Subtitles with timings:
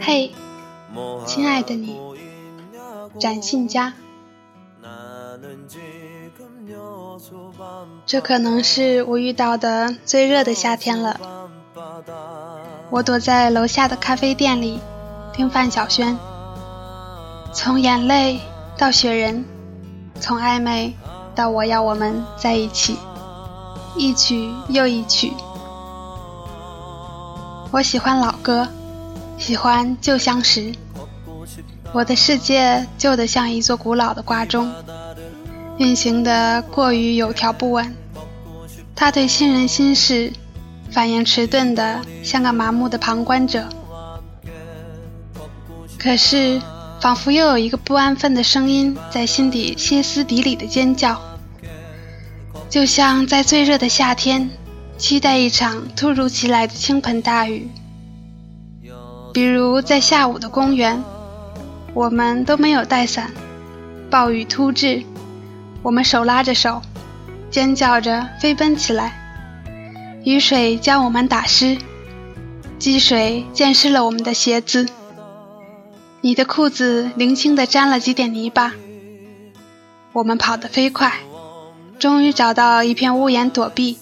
[0.00, 0.30] 嘿，
[1.24, 1.98] 亲爱的你，
[3.18, 3.94] 展信佳。
[8.04, 11.18] 这可能是我遇到的最热的夏天了。
[12.90, 14.78] 我躲在楼下的咖啡店里
[15.32, 16.18] 听范晓萱，
[17.54, 18.38] 从眼泪
[18.76, 19.46] 到雪人，
[20.20, 20.94] 从暧昧
[21.34, 22.98] 到我要我们在一起，
[23.96, 25.32] 一曲又一曲。
[27.70, 28.68] 我喜欢老歌，
[29.38, 30.72] 喜欢旧相识。
[31.92, 34.72] 我的世界旧得像一座古老的挂钟，
[35.78, 37.94] 运行的过于有条不紊。
[38.94, 40.32] 他对新人心事
[40.90, 43.68] 反应迟钝的像个麻木的旁观者。
[45.98, 46.60] 可是，
[47.00, 51.20] 仿佛又有一个不安分的声音在心底歇斯底里的尖叫，
[52.72, 54.48] 就像在最热的夏天。
[54.96, 57.68] 期待一场突如其来的倾盆大雨，
[59.34, 61.02] 比如在下午的公园，
[61.92, 63.30] 我们都没有带伞，
[64.08, 65.02] 暴雨突至，
[65.82, 66.80] 我们手拉着手，
[67.50, 69.12] 尖叫着飞奔起来，
[70.24, 71.76] 雨水将我们打湿，
[72.78, 74.88] 积水溅湿了我们的鞋子，
[76.20, 78.72] 你的裤子零星地沾了几点泥巴，
[80.12, 81.12] 我们跑得飞快，
[82.02, 83.96] 终于找到一片屋檐躲避。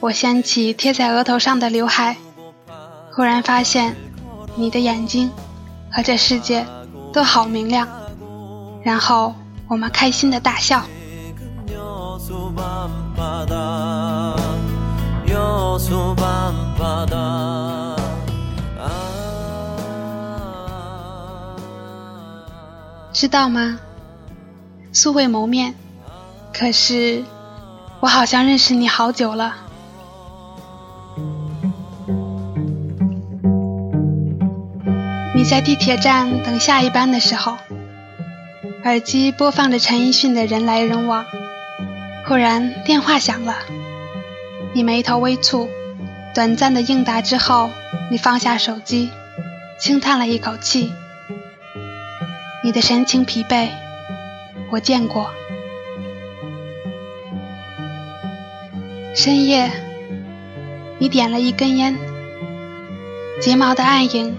[0.00, 2.16] 我掀起贴在额头上的刘海，
[3.12, 3.94] 忽然发现
[4.56, 5.30] 你的眼睛
[5.92, 6.64] 和这世界
[7.12, 7.86] 都好明亮，
[8.82, 9.34] 然后
[9.68, 10.82] 我们开心的大笑。
[23.12, 23.78] 知道吗？
[24.90, 25.74] 素未谋面，
[26.56, 27.24] 可是
[27.98, 29.56] 我好像认识你好久了。
[35.34, 37.58] 你在地铁站等下一班的时候，
[38.84, 41.26] 耳机播放着陈奕迅的人来人往，
[42.26, 43.56] 忽然电话响了，
[44.72, 45.68] 你眉头微蹙，
[46.34, 47.68] 短暂的应答之后，
[48.10, 49.10] 你放下手机，
[49.78, 50.92] 轻叹了一口气，
[52.62, 53.70] 你的神情疲惫，
[54.70, 55.28] 我见过。
[59.14, 59.70] 深夜，
[60.98, 61.96] 你点了一根烟，
[63.40, 64.36] 睫毛的暗影。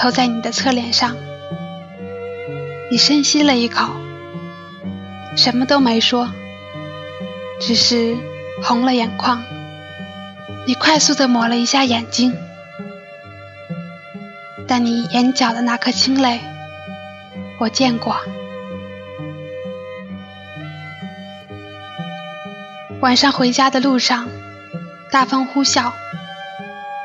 [0.00, 1.16] 投在你的侧脸上，
[2.88, 3.90] 你深吸了一口，
[5.36, 6.30] 什么都没说，
[7.60, 8.16] 只是
[8.62, 9.42] 红了眼眶。
[10.68, 12.32] 你快速的抹了一下眼睛，
[14.68, 16.38] 但你眼角的那颗清泪，
[17.58, 18.16] 我见过。
[23.00, 24.28] 晚上回家的路上，
[25.12, 25.92] 大风呼啸，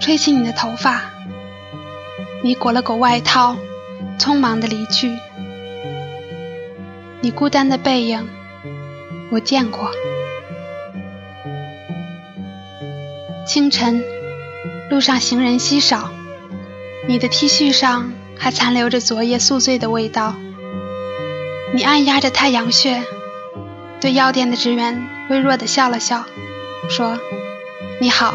[0.00, 1.02] 吹起你的头发。
[2.42, 3.54] 你裹了裹外套，
[4.18, 5.18] 匆忙的离去。
[7.20, 8.26] 你孤单的背影，
[9.30, 9.90] 我见过。
[13.46, 14.02] 清晨，
[14.88, 16.10] 路上行人稀少，
[17.06, 20.34] 你的 T 恤上还残留着昨夜宿醉的味道。
[21.74, 23.02] 你按压着太阳穴，
[24.04, 26.26] 对药店的职员微弱的笑了笑，
[26.90, 27.18] 说
[28.02, 28.34] ：“你好，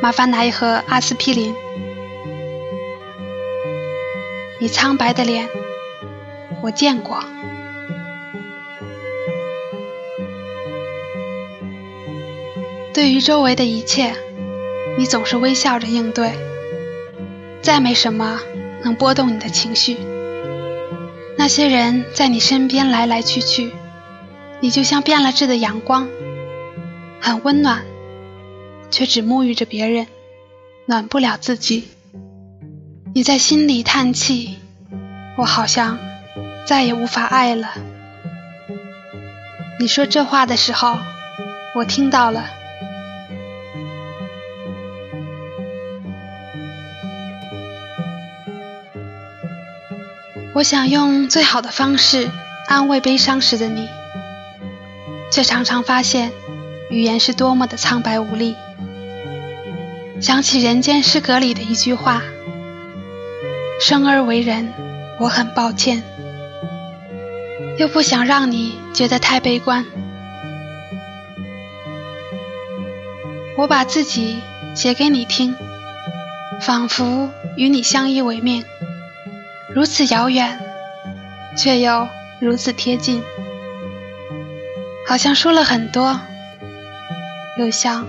[0.00, 1.54] 麻烦拿一盒阿司匹林。”
[4.58, 5.46] 你苍白的脸，
[6.62, 7.22] 我见过。
[12.94, 14.14] 对于周围的一切，
[14.96, 16.32] 你总是微笑着应对。
[17.60, 18.40] 再没什么
[18.82, 19.98] 能波动你的情绪。
[21.36, 23.70] 那些人在你身边来来去去，
[24.60, 26.08] 你就像变了质的阳光，
[27.20, 27.82] 很温暖，
[28.90, 30.06] 却只沐浴着别人，
[30.86, 31.88] 暖不了自己。
[33.14, 34.58] 你在心里叹气，
[35.36, 35.98] 我好像
[36.66, 37.70] 再也无法爱了。
[39.80, 40.98] 你说这话的时候，
[41.74, 42.44] 我听到了。
[50.52, 52.28] 我想用最好的方式
[52.66, 53.88] 安慰悲伤时的你，
[55.30, 56.32] 却常常发现
[56.90, 58.56] 语言是多么的苍白无力。
[60.20, 62.22] 想起《人间失格》里的一句话。
[63.80, 64.74] 生而为人，
[65.18, 66.02] 我很抱歉，
[67.78, 69.86] 又不想让你觉得太悲观。
[73.56, 74.36] 我把自己
[74.74, 75.56] 写给你听，
[76.60, 78.62] 仿佛与你相依为命，
[79.74, 80.60] 如此遥远，
[81.56, 82.06] 却又
[82.38, 83.22] 如此贴近，
[85.06, 86.20] 好像说了很多，
[87.58, 88.06] 又像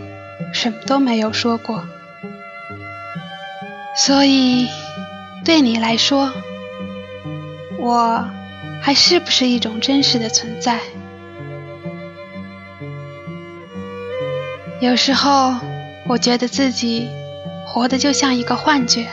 [0.53, 1.83] 什么都没有说过。
[3.95, 4.67] 所以，
[5.43, 6.31] 对你来说，
[7.77, 8.25] 我
[8.81, 10.79] 还是不是一种真实的存在？
[14.79, 15.55] 有时候，
[16.07, 17.09] 我觉得自己
[17.67, 19.07] 活得就像一个幻觉，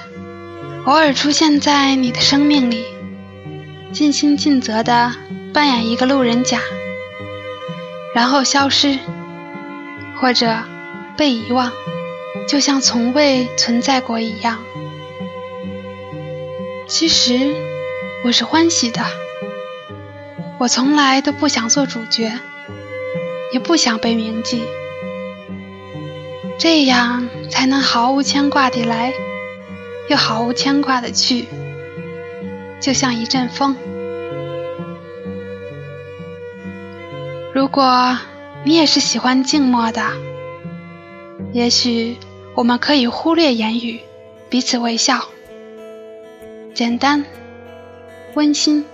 [0.85, 2.85] 偶尔出现在你的生命里，
[3.93, 5.13] 尽心尽责地
[5.53, 6.61] 扮演一个路人甲，
[8.15, 8.99] 然后消失，
[10.21, 10.57] 或者
[11.17, 11.73] 被遗忘，
[12.49, 14.59] 就像从未存在过一样。
[16.87, 17.55] 其实，
[18.25, 19.03] 我是欢喜的，
[20.59, 22.33] 我从来都不想做主角，
[23.53, 24.65] 也不想被铭记。
[26.59, 29.13] 这样才能毫无牵挂地来，
[30.09, 31.47] 又毫无牵挂地去，
[32.81, 33.77] 就像一阵风。
[37.59, 38.17] 如果
[38.63, 40.01] 你也是喜欢静默的，
[41.53, 42.17] 也许
[42.55, 43.99] 我们可以忽略言语，
[44.49, 45.25] 彼此微笑，
[46.73, 47.25] 简单、
[48.35, 48.85] 温馨、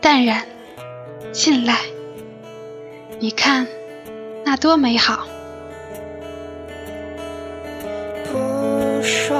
[0.00, 0.46] 淡然、
[1.34, 1.74] 信赖。
[3.18, 3.66] 你看，
[4.46, 5.26] 那多美好！
[8.32, 9.36] 不说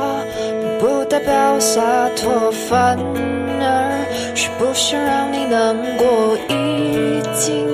[0.79, 1.81] 不代表洒
[2.11, 6.37] 脱，反而是不想让你难过。
[6.51, 7.69] 已经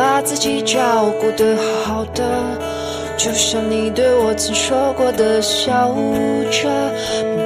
[0.00, 1.54] 把自己照顾得
[1.84, 2.24] 好好的，
[3.18, 5.94] 就像你对我曾说过的，笑
[6.50, 6.70] 着，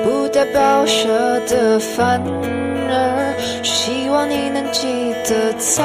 [0.04, 3.34] 不代表舍得，反而
[3.64, 5.82] 是希望你能记得，在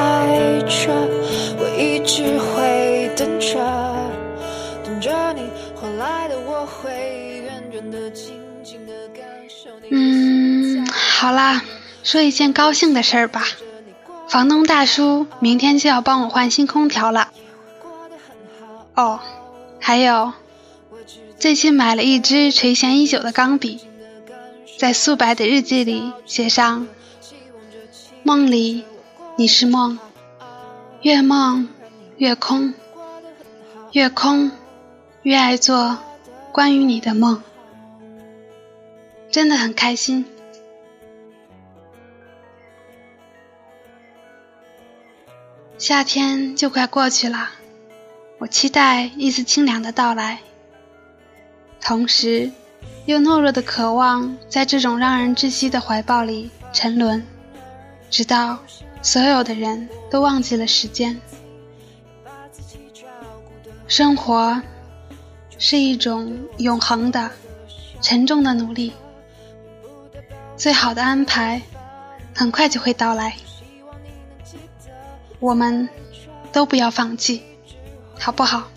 [0.69, 0.93] 这，
[1.57, 3.57] 我一直会等着，
[4.83, 8.93] 等着你回来的，我会远远的静静的。
[9.89, 11.63] 嗯，好啦，
[12.03, 13.41] 说一件高兴的事儿吧。
[14.29, 17.31] 房东大叔明天就要帮我换新空调了。
[18.95, 19.19] 哦，
[19.79, 20.33] 还有，
[21.39, 23.79] 最近买了一支垂涎已久的钢笔，
[24.77, 26.87] 在素白的日记里写上：
[28.21, 28.85] 梦里
[29.35, 29.97] 你是梦，
[31.01, 31.67] 越梦
[32.17, 32.75] 越空，
[33.93, 34.51] 越空
[35.23, 35.97] 越爱做
[36.51, 37.41] 关于你的梦。
[39.31, 40.23] 真的很开心。
[45.79, 47.51] 夏天就快过去了，
[48.37, 50.41] 我期待一丝清凉的到来，
[51.79, 52.51] 同时
[53.05, 57.25] 又懦弱的渴望在这种让人窒息的怀抱里沉沦，
[58.09, 58.59] 直到
[59.01, 61.17] 所有的人都忘记了时间。
[63.87, 64.61] 生活
[65.57, 67.31] 是一种永恒的、
[68.01, 68.91] 沉重的努力。
[70.57, 71.61] 最好的安排
[72.35, 73.33] 很快就会到来，
[75.39, 75.87] 我们
[76.51, 77.41] 都不要放弃，
[78.17, 78.67] 好不好？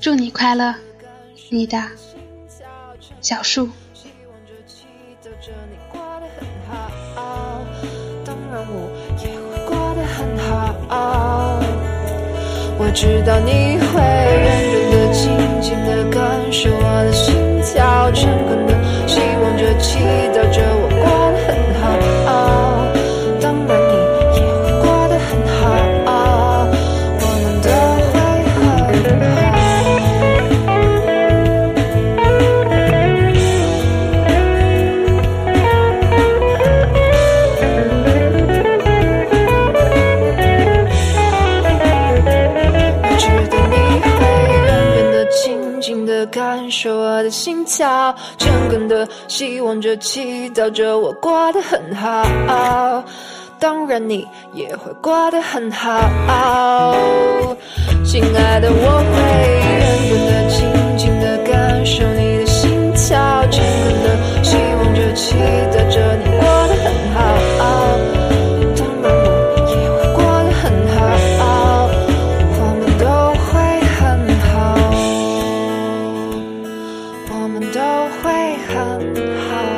[0.00, 0.74] 祝你快乐，
[1.50, 1.82] 你的
[3.20, 3.68] 小树。
[12.78, 18.65] 我知道你会远远的、静静的感受我的心跳，诚恳
[47.30, 53.02] 心跳，诚恳的希望着、祈祷着，我过得很好。
[53.58, 56.94] 当然，你也会过得很好，
[77.76, 79.75] 都会很好。